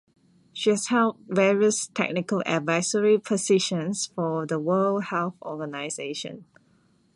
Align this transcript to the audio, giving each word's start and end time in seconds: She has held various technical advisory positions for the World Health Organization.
She 0.51 0.71
has 0.71 0.87
held 0.87 1.19
various 1.27 1.85
technical 1.85 2.41
advisory 2.47 3.19
positions 3.19 4.07
for 4.07 4.47
the 4.47 4.57
World 4.57 5.03
Health 5.03 5.35
Organization. 5.43 6.45